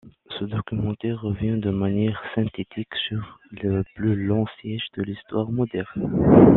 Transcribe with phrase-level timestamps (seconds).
[0.39, 6.47] Ce documentaire revient de manière synthétique sur le plus long siège de l'histoire moderne.